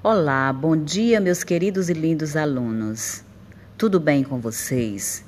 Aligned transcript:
Olá, 0.00 0.52
bom 0.52 0.76
dia, 0.76 1.18
meus 1.18 1.42
queridos 1.42 1.88
e 1.88 1.92
lindos 1.92 2.36
alunos. 2.36 3.24
Tudo 3.76 3.98
bem 3.98 4.22
com 4.22 4.38
vocês? 4.38 5.24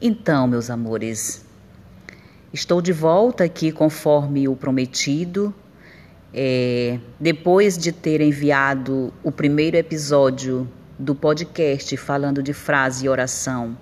Então, 0.00 0.48
meus 0.48 0.70
amores, 0.70 1.44
estou 2.54 2.80
de 2.80 2.90
volta 2.90 3.44
aqui 3.44 3.70
conforme 3.70 4.48
o 4.48 4.56
prometido. 4.56 5.54
É, 6.32 6.98
depois 7.20 7.76
de 7.76 7.92
ter 7.92 8.22
enviado 8.22 9.12
o 9.22 9.30
primeiro 9.30 9.76
episódio 9.76 10.66
do 10.98 11.14
podcast 11.14 11.94
falando 11.98 12.42
de 12.42 12.54
frase 12.54 13.04
e 13.04 13.08
oração, 13.10 13.76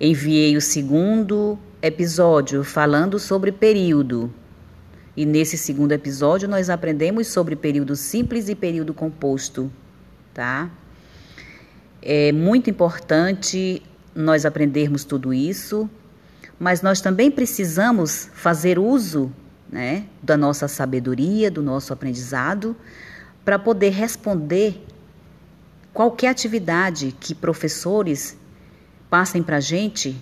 enviei 0.00 0.56
o 0.56 0.60
segundo 0.62 1.58
episódio 1.82 2.64
falando 2.64 3.18
sobre 3.18 3.52
período 3.52 4.32
e 5.16 5.24
nesse 5.24 5.56
segundo 5.56 5.92
episódio 5.92 6.48
nós 6.48 6.68
aprendemos 6.68 7.28
sobre 7.28 7.54
período 7.54 7.94
simples 7.94 8.48
e 8.48 8.54
período 8.54 8.92
composto, 8.92 9.70
tá? 10.32 10.70
É 12.02 12.32
muito 12.32 12.68
importante 12.68 13.82
nós 14.14 14.44
aprendermos 14.44 15.04
tudo 15.04 15.32
isso, 15.32 15.88
mas 16.58 16.82
nós 16.82 17.00
também 17.00 17.30
precisamos 17.30 18.28
fazer 18.34 18.78
uso, 18.78 19.32
né, 19.70 20.04
da 20.22 20.36
nossa 20.36 20.68
sabedoria, 20.68 21.50
do 21.50 21.62
nosso 21.62 21.92
aprendizado, 21.92 22.76
para 23.44 23.58
poder 23.58 23.90
responder 23.90 24.84
qualquer 25.92 26.28
atividade 26.28 27.14
que 27.18 27.34
professores 27.34 28.36
passem 29.08 29.42
para 29.42 29.56
a 29.56 29.60
gente 29.60 30.16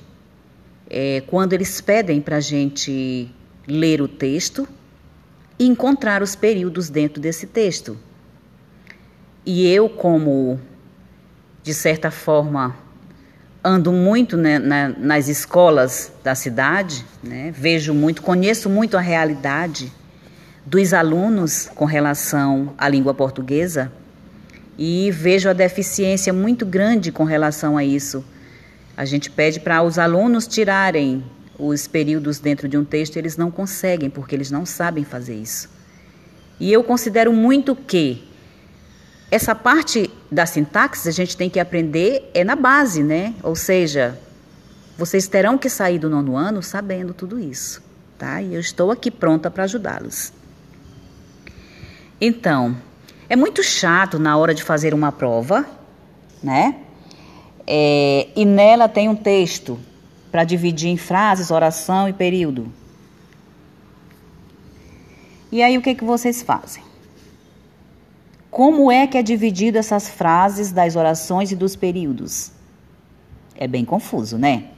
é, 0.89 1.23
quando 1.27 1.55
eles 1.55 1.81
pedem 1.81 2.21
para 2.21 2.37
a 2.37 2.41
gente 2.41 3.31
ler 3.67 4.03
o 4.03 4.09
texto 4.09 4.69
e 5.63 5.67
encontrar 5.67 6.25
os 6.25 6.35
períodos 6.35 6.91
dentro 6.91 7.23
desse 7.23 7.47
texto. 7.47 7.97
E 9.47 9.65
eu, 9.69 9.89
como 9.89 10.59
de 11.63 11.73
certa 11.73 12.11
forma 12.11 12.77
ando 13.63 13.93
muito 13.93 14.37
né, 14.37 14.59
na, 14.59 14.89
nas 14.89 15.29
escolas 15.29 16.13
da 16.25 16.35
cidade, 16.35 17.05
né, 17.23 17.53
vejo 17.55 17.95
muito, 17.95 18.23
conheço 18.23 18.69
muito 18.69 18.97
a 18.97 19.01
realidade 19.01 19.93
dos 20.67 20.93
alunos 20.93 21.71
com 21.73 21.85
relação 21.85 22.75
à 22.77 22.89
língua 22.89 23.15
portuguesa 23.15 23.93
e 24.77 25.13
vejo 25.13 25.49
a 25.49 25.53
deficiência 25.53 26.33
muito 26.33 26.67
grande 26.67 27.13
com 27.13 27.23
relação 27.23 27.77
a 27.77 27.85
isso. 27.85 28.25
A 28.97 29.05
gente 29.05 29.31
pede 29.31 29.61
para 29.61 29.81
os 29.81 29.97
alunos 29.97 30.49
tirarem 30.49 31.25
os 31.59 31.87
períodos 31.87 32.39
dentro 32.39 32.69
de 32.69 32.77
um 32.77 32.85
texto, 32.85 33.17
eles 33.17 33.37
não 33.37 33.51
conseguem, 33.51 34.09
porque 34.11 34.35
eles 34.35 34.51
não 34.51 34.65
sabem 34.65 35.05
fazer 35.05 35.35
isso. 35.35 35.69
E 36.59 36.73
eu 36.73 36.83
considero 36.83 37.33
muito 37.33 37.75
que 37.75 38.29
essa 39.31 39.55
parte 39.55 40.11
da 40.31 40.45
sintaxe 40.47 41.09
a 41.09 41.13
gente 41.13 41.37
tem 41.37 41.49
que 41.49 41.59
aprender 41.59 42.31
é 42.35 42.45
na 42.45 42.55
base, 42.55 43.03
né? 43.03 43.35
Ou 43.43 43.57
seja, 43.57 44.19
vocês 44.97 45.27
terão 45.27 45.57
que 45.57 45.69
sair 45.69 45.99
do 45.99 46.11
nono 46.11 46.37
ano 46.37 46.63
sabendo 46.63 47.15
tudo 47.15 47.39
isso, 47.39 47.83
tá? 48.19 48.43
E 48.43 48.55
eu 48.55 48.61
estou 48.61 48.91
aqui 48.91 49.11
pronta 49.11 49.51
para 49.51 49.65
ajudá-los. 49.65 50.33
Então, 52.21 52.77
é 53.29 53.35
muito 53.35 53.63
chato 53.63 54.19
na 54.19 54.37
hora 54.37 54.55
de 54.55 54.63
fazer 54.63 54.95
uma 54.95 55.11
prova, 55.11 55.67
né? 56.43 56.77
É, 57.67 58.29
e 58.37 58.45
nela 58.45 58.89
tem 58.89 59.09
um 59.09 59.17
texto 59.17 59.79
para 60.33 60.45
dividir 60.45 60.89
em 60.89 60.97
frases, 60.97 61.51
oração 61.51 62.09
e 62.09 62.13
período. 62.15 62.73
E 65.53 65.63
aí 65.63 65.77
o 65.77 65.83
que, 65.83 65.95
que 65.95 66.05
vocês 66.05 66.41
fazem? 66.41 66.83
Como 68.51 68.91
é 68.91 69.07
que 69.07 69.19
é 69.19 69.23
dividido 69.23 69.77
essas 69.77 70.09
frases 70.09 70.73
das 70.73 70.97
orações 70.97 71.53
e 71.53 71.57
dos 71.57 71.77
períodos? 71.77 72.51
É 73.55 73.69
bem 73.69 73.85
confuso, 73.85 74.39
né? 74.39 74.71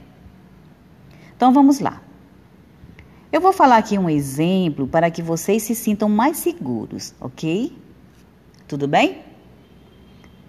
Então 1.35 1.53
vamos 1.53 1.79
lá. 1.79 2.01
Eu 3.31 3.39
vou 3.39 3.53
falar 3.53 3.77
aqui 3.77 3.97
um 3.97 4.09
exemplo 4.09 4.87
para 4.87 5.09
que 5.09 5.21
vocês 5.21 5.63
se 5.63 5.73
sintam 5.73 6.09
mais 6.09 6.37
seguros, 6.37 7.13
ok? 7.19 7.77
Tudo 8.67 8.87
bem? 8.87 9.21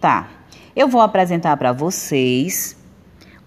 Tá. 0.00 0.28
Eu 0.74 0.88
vou 0.88 1.00
apresentar 1.00 1.56
para 1.56 1.72
vocês 1.72 2.75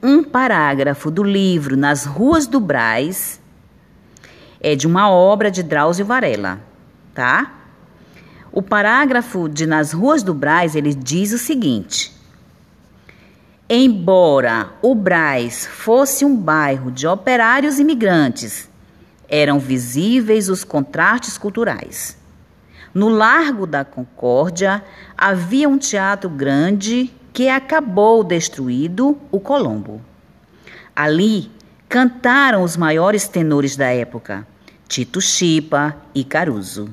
um 0.02 0.24
parágrafo 0.24 1.12
do 1.12 1.24
livro 1.24 1.76
Nas 1.76 2.06
Ruas 2.06 2.48
do 2.48 2.60
Braz, 2.60 3.40
é 4.62 4.76
de 4.76 4.88
uma 4.88 5.10
obra 5.10 5.52
de 5.52 5.62
Drauzio 5.62 6.06
Varela, 6.06 6.60
tá? 7.14 7.54
O 8.52 8.62
parágrafo 8.62 9.48
de 9.48 9.66
Nas 9.66 9.92
Ruas 9.92 10.24
do 10.24 10.34
Braz, 10.34 10.76
ele 10.76 10.94
diz 10.94 11.34
o 11.34 11.38
seguinte: 11.38 12.14
Embora 13.70 14.72
o 14.82 14.96
Braz 14.96 15.66
fosse 15.66 16.26
um 16.26 16.36
bairro 16.36 16.92
de 16.92 17.06
operários 17.06 17.78
imigrantes, 17.78 18.70
eram 19.28 19.60
visíveis 19.60 20.50
os 20.50 20.64
contrastes 20.64 21.38
culturais. 21.38 22.18
No 22.94 23.10
Largo 23.10 23.68
da 23.68 23.86
Concórdia 23.86 24.84
havia 25.16 25.70
um 25.70 25.78
teatro 25.78 26.30
grande 26.30 27.14
que 27.34 27.50
acabou 27.50 28.24
destruído 28.24 29.18
o 29.32 29.40
Colombo. 29.40 30.02
Ali 30.96 31.52
cantaram 31.88 32.64
os 32.64 32.76
maiores 32.76 33.28
tenores 33.28 33.76
da 33.76 33.88
época, 33.88 34.48
Tito 34.88 35.22
Chipa 35.22 35.96
e 36.14 36.24
Caruso. 36.24 36.90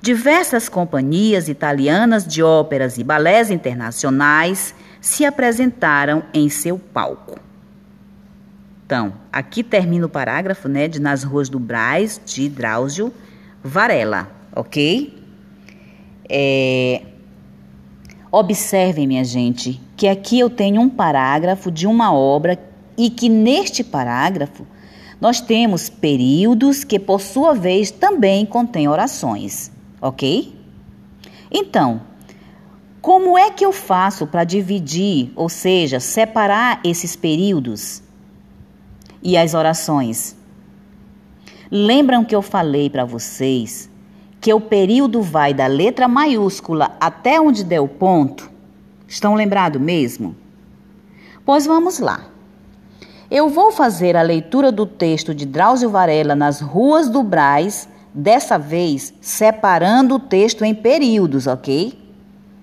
Diversas 0.00 0.68
companhias 0.68 1.48
italianas 1.48 2.26
de 2.26 2.42
óperas 2.42 2.98
e 2.98 3.04
balés 3.04 3.50
internacionais 3.50 4.74
se 5.00 5.24
apresentaram 5.24 6.22
em 6.32 6.48
seu 6.48 6.78
palco. 6.78 7.38
Então, 8.86 9.12
aqui 9.32 9.62
termina 9.62 10.06
o 10.06 10.08
parágrafo, 10.08 10.68
né, 10.68 10.88
de 10.88 11.00
Nas 11.00 11.22
Ruas 11.22 11.48
do 11.48 11.58
Braz, 11.58 12.20
de 12.24 12.48
Drauzio 12.48 13.12
Varela, 13.62 14.30
ok? 14.54 15.22
É, 16.28 17.02
Observem, 18.30 19.06
minha 19.06 19.24
gente, 19.24 19.80
que 19.96 20.06
aqui 20.06 20.38
eu 20.38 20.50
tenho 20.50 20.80
um 20.80 20.88
parágrafo 20.88 21.70
de 21.70 21.86
uma 21.86 22.12
obra 22.12 22.58
e 22.96 23.08
que 23.08 23.28
neste 23.28 23.82
parágrafo 23.82 24.66
nós 25.20 25.40
temos 25.40 25.88
períodos 25.88 26.84
que, 26.84 26.98
por 26.98 27.20
sua 27.20 27.54
vez, 27.54 27.90
também 27.90 28.44
contêm 28.44 28.86
orações, 28.86 29.72
ok? 30.00 30.54
Então, 31.50 32.02
como 33.00 33.38
é 33.38 33.50
que 33.50 33.64
eu 33.64 33.72
faço 33.72 34.26
para 34.26 34.44
dividir, 34.44 35.32
ou 35.34 35.48
seja, 35.48 35.98
separar 35.98 36.80
esses 36.84 37.16
períodos 37.16 38.02
e 39.22 39.36
as 39.36 39.54
orações? 39.54 40.36
Lembram 41.70 42.24
que 42.24 42.34
eu 42.34 42.42
falei 42.42 42.90
para 42.90 43.04
vocês 43.04 43.90
que 44.40 44.52
o 44.52 44.60
período 44.60 45.20
vai 45.20 45.52
da 45.52 45.66
letra 45.66 46.06
maiúscula 46.06 46.96
até 47.00 47.40
onde 47.40 47.64
der 47.64 47.80
o 47.80 47.88
ponto? 47.88 48.50
Estão 49.06 49.34
lembrados 49.34 49.80
mesmo? 49.80 50.36
Pois 51.44 51.66
vamos 51.66 51.98
lá. 51.98 52.20
Eu 53.30 53.48
vou 53.48 53.72
fazer 53.72 54.16
a 54.16 54.22
leitura 54.22 54.72
do 54.72 54.86
texto 54.86 55.34
de 55.34 55.44
Drauzio 55.44 55.90
Varela 55.90 56.34
nas 56.34 56.60
ruas 56.60 57.08
do 57.08 57.22
Braz, 57.22 57.88
dessa 58.14 58.58
vez 58.58 59.12
separando 59.20 60.14
o 60.14 60.20
texto 60.20 60.64
em 60.64 60.74
períodos, 60.74 61.46
ok? 61.46 61.98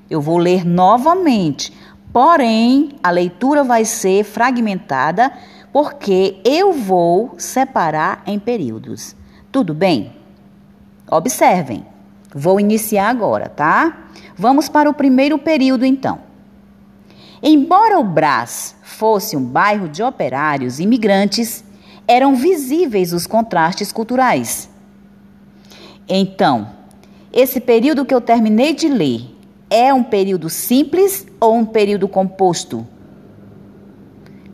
Eu 0.09 0.21
vou 0.21 0.37
ler 0.37 0.65
novamente, 0.65 1.73
porém 2.11 2.93
a 3.03 3.11
leitura 3.11 3.63
vai 3.63 3.85
ser 3.85 4.23
fragmentada 4.23 5.31
porque 5.71 6.39
eu 6.43 6.71
vou 6.71 7.35
separar 7.37 8.23
em 8.25 8.39
períodos. 8.39 9.15
Tudo 9.51 9.73
bem? 9.73 10.14
Observem, 11.09 11.85
vou 12.33 12.59
iniciar 12.59 13.09
agora, 13.09 13.47
tá? 13.47 14.07
Vamos 14.35 14.67
para 14.67 14.89
o 14.89 14.93
primeiro 14.93 15.37
período 15.37 15.85
então. 15.85 16.19
Embora 17.41 17.99
o 17.99 18.03
Brás 18.03 18.75
fosse 18.81 19.37
um 19.37 19.43
bairro 19.43 19.87
de 19.87 20.01
operários 20.01 20.79
imigrantes, 20.79 21.63
eram 22.07 22.35
visíveis 22.35 23.13
os 23.13 23.27
contrastes 23.27 23.91
culturais. 23.91 24.69
Então, 26.07 26.69
esse 27.31 27.59
período 27.59 28.05
que 28.05 28.13
eu 28.13 28.21
terminei 28.21 28.73
de 28.73 28.87
ler 28.87 29.35
é 29.69 29.93
um 29.93 30.03
período 30.03 30.49
simples 30.49 31.25
ou 31.39 31.55
um 31.55 31.65
período 31.65 32.07
composto? 32.07 32.87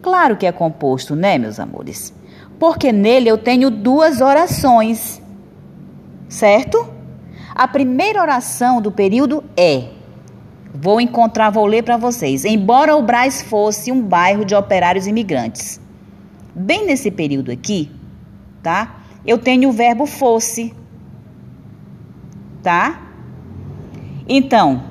Claro 0.02 0.36
que 0.36 0.46
é 0.46 0.52
composto, 0.52 1.16
né, 1.16 1.38
meus 1.38 1.60
amores? 1.60 2.14
Porque 2.60 2.92
nele 2.92 3.30
eu 3.30 3.38
tenho 3.38 3.70
duas 3.70 4.20
orações 4.20 5.21
certo? 6.32 6.88
A 7.54 7.68
primeira 7.68 8.22
oração 8.22 8.82
do 8.82 8.92
período 8.92 9.44
é: 9.56 9.90
Vou 10.74 11.02
encontrar, 11.02 11.50
vou 11.50 11.66
ler 11.66 11.84
para 11.84 11.98
vocês. 11.98 12.46
Embora 12.46 12.96
o 12.96 13.04
Braz 13.04 13.42
fosse 13.42 13.92
um 13.92 14.02
bairro 14.02 14.46
de 14.46 14.56
operários 14.56 15.06
imigrantes. 15.06 15.80
Bem 16.56 16.86
nesse 16.86 17.12
período 17.12 17.52
aqui, 17.52 17.92
tá? 18.64 19.02
Eu 19.26 19.38
tenho 19.38 19.70
o 19.70 19.74
verbo 19.74 20.06
fosse, 20.06 20.74
tá? 22.64 23.02
Então, 24.28 24.84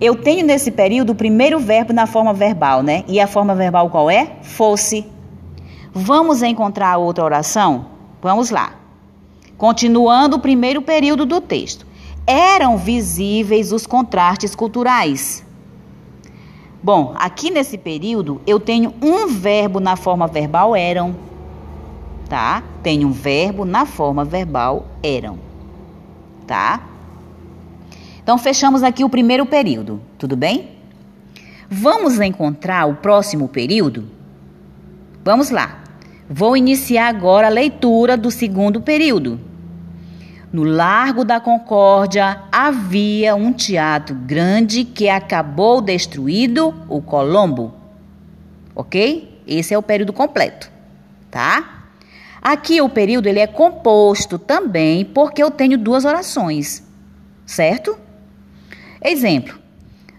eu 0.00 0.14
tenho 0.14 0.46
nesse 0.46 0.70
período 0.70 1.10
o 1.10 1.14
primeiro 1.14 1.58
verbo 1.58 1.92
na 1.92 2.06
forma 2.06 2.32
verbal, 2.34 2.82
né? 2.82 3.04
E 3.08 3.18
a 3.18 3.26
forma 3.26 3.54
verbal 3.54 3.88
qual 3.90 4.10
é? 4.10 4.36
Fosse. 4.42 5.06
Vamos 5.92 6.42
encontrar 6.42 6.98
outra 6.98 7.24
oração? 7.24 7.86
Vamos 8.20 8.50
lá. 8.50 8.81
Continuando 9.56 10.36
o 10.36 10.40
primeiro 10.40 10.82
período 10.82 11.24
do 11.24 11.40
texto. 11.40 11.86
Eram 12.26 12.76
visíveis 12.76 13.72
os 13.72 13.86
contrastes 13.86 14.54
culturais. 14.54 15.44
Bom, 16.82 17.14
aqui 17.16 17.50
nesse 17.50 17.78
período 17.78 18.40
eu 18.46 18.58
tenho 18.58 18.94
um 19.00 19.28
verbo 19.28 19.78
na 19.80 19.96
forma 19.96 20.26
verbal 20.26 20.74
eram. 20.74 21.14
Tá? 22.28 22.62
Tenho 22.82 23.08
um 23.08 23.12
verbo 23.12 23.64
na 23.64 23.86
forma 23.86 24.24
verbal 24.24 24.86
eram. 25.02 25.38
Tá? 26.46 26.88
Então, 28.22 28.38
fechamos 28.38 28.82
aqui 28.84 29.02
o 29.02 29.08
primeiro 29.08 29.44
período, 29.44 30.00
tudo 30.16 30.36
bem? 30.36 30.70
Vamos 31.68 32.20
encontrar 32.20 32.86
o 32.86 32.94
próximo 32.94 33.48
período? 33.48 34.08
Vamos 35.24 35.50
lá. 35.50 35.81
Vou 36.34 36.56
iniciar 36.56 37.08
agora 37.08 37.48
a 37.48 37.50
leitura 37.50 38.16
do 38.16 38.30
segundo 38.30 38.80
período. 38.80 39.38
No 40.50 40.64
Largo 40.64 41.26
da 41.26 41.38
Concórdia 41.38 42.40
havia 42.50 43.34
um 43.34 43.52
teatro 43.52 44.14
grande 44.14 44.82
que 44.82 45.10
acabou 45.10 45.82
destruído 45.82 46.74
o 46.88 47.02
Colombo. 47.02 47.74
Ok? 48.74 49.42
Esse 49.46 49.74
é 49.74 49.78
o 49.78 49.82
período 49.82 50.10
completo, 50.14 50.70
tá? 51.30 51.84
Aqui 52.40 52.80
o 52.80 52.88
período 52.88 53.26
ele 53.26 53.40
é 53.40 53.46
composto 53.46 54.38
também 54.38 55.04
porque 55.04 55.42
eu 55.42 55.50
tenho 55.50 55.76
duas 55.76 56.06
orações, 56.06 56.82
certo? 57.44 57.94
Exemplo: 59.04 59.58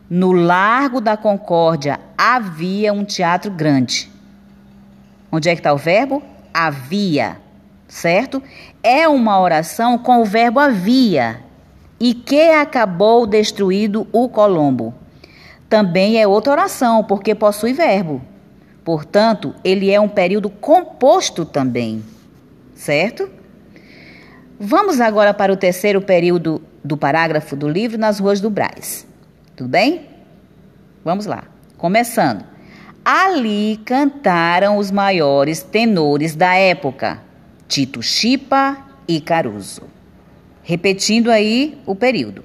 no 0.07 0.31
Largo 0.31 1.01
da 1.01 1.18
Concórdia 1.18 2.00
havia 2.16 2.94
um 2.94 3.04
teatro 3.04 3.50
grande. 3.50 4.13
Onde 5.35 5.50
é 5.50 5.56
que 5.56 5.62
está 5.62 5.74
o 5.74 5.77
verbo? 5.77 6.21
Havia, 6.53 7.38
certo? 7.88 8.39
É 8.83 9.07
uma 9.07 9.41
oração 9.41 9.97
com 9.97 10.21
o 10.21 10.25
verbo 10.25 10.59
havia 10.59 11.39
e 12.00 12.13
que 12.13 12.51
acabou 12.51 13.25
destruído 13.25 14.07
o 14.12 14.30
Colombo. 14.30 14.94
Também 15.68 16.21
é 16.21 16.27
outra 16.27 16.53
oração, 16.53 17.03
porque 17.03 17.33
possui 17.33 17.74
verbo. 17.74 18.21
Portanto, 18.85 19.56
ele 19.63 19.89
é 19.89 20.00
um 20.00 20.07
período 20.07 20.51
composto 20.51 21.45
também, 21.45 22.03
certo? 22.75 23.27
Vamos 24.59 25.01
agora 25.01 25.33
para 25.33 25.51
o 25.51 25.57
terceiro 25.57 26.00
período 26.00 26.62
do 26.83 26.95
parágrafo 26.95 27.56
do 27.56 27.68
livro 27.68 27.97
Nas 27.97 28.19
Ruas 28.19 28.39
do 28.39 28.51
Braz. 28.51 29.07
Tudo 29.56 29.68
bem? 29.68 30.09
Vamos 31.03 31.25
lá. 31.25 31.45
Começando. 31.75 32.53
Ali 33.04 33.80
cantaram 33.86 34.78
os 34.78 34.90
maiores 34.90 35.62
tenores 35.62 36.36
da 36.36 36.56
época, 36.56 37.22
Tito 37.68 38.02
Chipa 38.02 38.78
e 39.08 39.20
Caruso. 39.20 39.84
Repetindo 40.62 41.30
aí 41.30 41.78
o 41.86 41.96
período. 41.96 42.44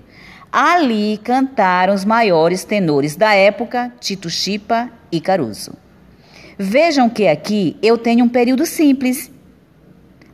Ali 0.51 1.19
cantaram 1.23 1.95
os 1.95 2.05
maiores 2.05 2.65
tenores 2.65 3.15
da 3.15 3.35
época, 3.35 3.93
Tito 4.01 4.29
Chipa 4.29 4.91
e 5.13 5.21
Caruso. 5.21 5.73
Vejam 6.59 7.09
que 7.09 7.29
aqui 7.29 7.77
eu 7.81 7.97
tenho 7.97 8.25
um 8.25 8.29
período 8.29 8.67
simples. 8.67 9.31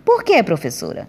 Por 0.05 0.25
quê, 0.25 0.43
professora? 0.43 1.09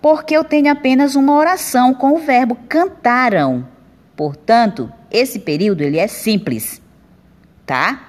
porque 0.00 0.36
eu 0.36 0.44
tenho 0.44 0.70
apenas 0.70 1.14
uma 1.14 1.34
oração 1.34 1.92
com 1.92 2.14
o 2.14 2.18
verbo 2.18 2.56
cantaram. 2.68 3.66
Portanto, 4.16 4.92
esse 5.10 5.38
período 5.38 5.82
ele 5.82 5.98
é 5.98 6.06
simples, 6.06 6.80
tá? 7.66 8.07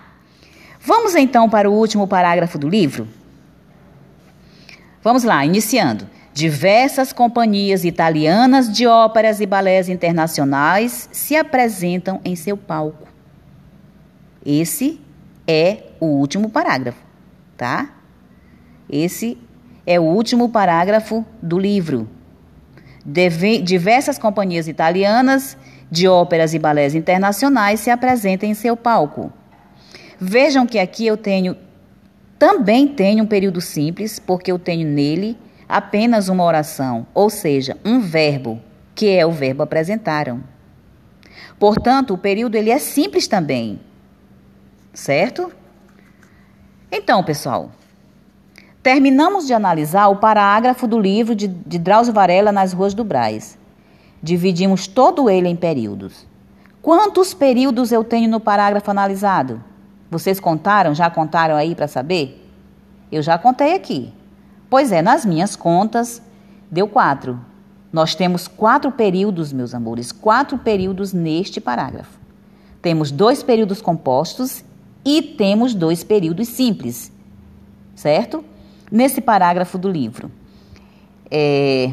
Vamos 0.80 1.14
então 1.14 1.50
para 1.50 1.70
o 1.70 1.74
último 1.74 2.08
parágrafo 2.08 2.58
do 2.58 2.70
livro? 2.70 3.08
Vamos 5.04 5.24
lá, 5.24 5.46
iniciando. 5.46 6.08
Diversas 6.34 7.12
companhias 7.12 7.84
italianas 7.84 8.72
de 8.72 8.88
óperas 8.88 9.42
e 9.42 9.46
balés 9.46 9.90
internacionais 9.90 11.10
se 11.12 11.36
apresentam 11.36 12.22
em 12.24 12.36
seu 12.36 12.56
palco. 12.56 13.08
Esse 14.46 15.02
é 15.46 15.84
o 16.00 16.06
último 16.06 16.50
parágrafo, 16.50 17.04
tá? 17.58 17.90
Esse 18.90 19.38
é 19.86 20.00
o 20.00 20.04
último 20.04 20.48
parágrafo 20.48 21.26
do 21.42 21.60
livro. 21.60 22.08
Deve, 23.04 23.60
diversas 23.60 24.18
companhias 24.18 24.68
italianas 24.68 25.58
de 25.92 26.08
óperas 26.08 26.54
e 26.54 26.60
balés 26.60 26.96
internacionais 26.96 27.82
se 27.82 27.90
apresentam 27.90 28.48
em 28.48 28.54
seu 28.54 28.78
palco. 28.78 29.34
Vejam 30.20 30.66
que 30.66 30.78
aqui 30.78 31.06
eu 31.08 31.18
tenho 31.18 31.56
também 32.38 32.88
tenho 32.88 33.24
um 33.24 33.28
período 33.28 33.60
simples, 33.60 34.18
porque 34.18 34.52
eu 34.52 34.58
tenho 34.58 34.88
nele 34.88 35.38
apenas 35.68 36.30
uma 36.30 36.44
oração, 36.44 37.06
ou 37.14 37.30
seja, 37.30 37.78
um 37.84 38.00
verbo, 38.00 38.62
que 38.96 39.10
é 39.10 39.26
o 39.26 39.32
verbo 39.32 39.62
apresentaram. 39.62 40.42
Portanto, 41.60 42.14
o 42.14 42.18
período 42.18 42.56
ele 42.56 42.70
é 42.70 42.80
simples 42.80 43.28
também. 43.28 43.82
Certo? 44.94 45.52
Então, 46.90 47.24
pessoal, 47.24 47.72
Terminamos 48.82 49.46
de 49.46 49.54
analisar 49.54 50.08
o 50.08 50.16
parágrafo 50.16 50.88
do 50.88 50.98
livro 50.98 51.36
de, 51.36 51.48
de 51.48 51.78
Drauzio 51.78 52.14
Varela 52.14 52.52
nas 52.52 52.72
Ruas 52.72 52.94
do 52.94 53.04
Braz. 53.04 53.58
Dividimos 54.24 54.88
todo 54.88 55.30
ele 55.30 55.50
em 55.50 55.56
períodos. 55.56 56.26
Quantos 56.82 57.34
períodos 57.34 57.92
eu 57.92 58.06
tenho 58.06 58.30
no 58.30 58.40
parágrafo 58.40 58.90
analisado? 58.90 59.62
Vocês 60.10 60.40
contaram? 60.40 60.94
Já 60.96 61.10
contaram 61.10 61.56
aí 61.56 61.76
para 61.76 61.88
saber? 61.88 62.46
Eu 63.12 63.22
já 63.22 63.38
contei 63.38 63.76
aqui. 63.76 64.14
Pois 64.70 64.92
é, 64.92 65.02
nas 65.02 65.26
minhas 65.26 65.56
contas, 65.56 66.22
deu 66.70 66.88
quatro. 66.88 67.40
Nós 67.92 68.14
temos 68.16 68.48
quatro 68.48 68.92
períodos, 68.92 69.52
meus 69.52 69.74
amores, 69.74 70.12
quatro 70.12 70.58
períodos 70.58 71.12
neste 71.14 71.60
parágrafo. 71.60 72.20
Temos 72.82 73.12
dois 73.12 73.42
períodos 73.42 73.82
compostos 73.82 74.64
e 75.04 75.22
temos 75.22 75.74
dois 75.74 76.04
períodos 76.04 76.48
simples, 76.50 77.12
certo? 77.96 78.44
nesse 78.92 79.22
parágrafo 79.22 79.78
do 79.78 79.90
livro. 79.90 80.32
É, 81.30 81.92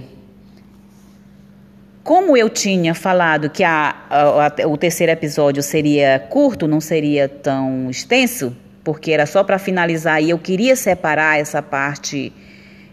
como 2.06 2.36
eu 2.36 2.48
tinha 2.48 2.94
falado 2.94 3.50
que 3.50 3.64
a, 3.64 3.96
a, 4.08 4.46
a, 4.46 4.68
o 4.68 4.76
terceiro 4.76 5.10
episódio 5.10 5.60
seria 5.60 6.24
curto, 6.30 6.68
não 6.68 6.80
seria 6.80 7.28
tão 7.28 7.90
extenso, 7.90 8.56
porque 8.84 9.10
era 9.10 9.26
só 9.26 9.42
para 9.42 9.58
finalizar 9.58 10.22
e 10.22 10.30
eu 10.30 10.38
queria 10.38 10.76
separar 10.76 11.36
essa 11.36 11.60
parte 11.60 12.32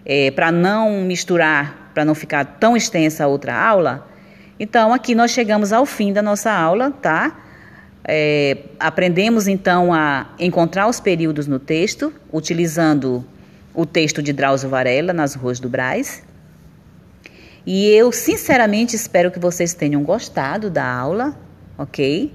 é, 0.03 0.31
para 0.31 0.51
não 0.51 1.03
misturar, 1.03 1.91
para 1.93 2.03
não 2.03 2.15
ficar 2.15 2.43
tão 2.59 2.75
extensa 2.75 3.25
a 3.25 3.27
outra 3.27 3.55
aula. 3.55 4.07
Então, 4.59 4.91
aqui 4.91 5.13
nós 5.13 5.29
chegamos 5.29 5.71
ao 5.71 5.85
fim 5.85 6.11
da 6.11 6.23
nossa 6.23 6.51
aula, 6.51 6.89
tá? 6.89 7.39
É, 8.03 8.57
aprendemos 8.79 9.47
então 9.47 9.93
a 9.93 10.25
encontrar 10.39 10.87
os 10.87 10.99
períodos 10.99 11.45
no 11.45 11.59
texto, 11.59 12.11
utilizando 12.31 13.23
o 13.75 13.85
texto 13.85 14.23
de 14.23 14.33
Drauzio 14.33 14.69
Varela, 14.69 15.13
Nas 15.13 15.35
Ruas 15.35 15.59
do 15.59 15.69
Braz. 15.69 16.23
E 17.65 17.87
eu, 17.87 18.11
sinceramente, 18.11 18.95
espero 18.95 19.31
que 19.31 19.39
vocês 19.39 19.73
tenham 19.73 20.03
gostado 20.03 20.69
da 20.69 20.85
aula, 20.85 21.37
ok? 21.77 22.31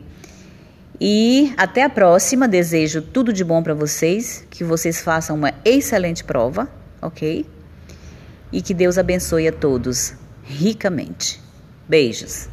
E 1.00 1.52
até 1.56 1.82
a 1.84 1.90
próxima. 1.90 2.48
Desejo 2.48 3.02
tudo 3.02 3.32
de 3.32 3.44
bom 3.44 3.62
para 3.62 3.74
vocês, 3.74 4.44
que 4.50 4.64
vocês 4.64 5.00
façam 5.00 5.36
uma 5.36 5.52
excelente 5.64 6.24
prova, 6.24 6.68
ok? 7.00 7.46
E 8.50 8.62
que 8.62 8.72
Deus 8.72 8.96
abençoe 8.96 9.46
a 9.46 9.52
todos 9.52 10.14
ricamente. 10.44 11.40
Beijos. 11.86 12.48